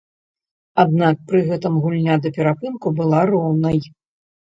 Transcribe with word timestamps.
Аднак 0.83 1.15
пры 1.27 1.43
гэтым 1.51 1.77
гульня 1.85 2.17
да 2.25 2.35
перапынку 2.41 2.97
была 3.01 3.25
роўнай. 3.37 3.79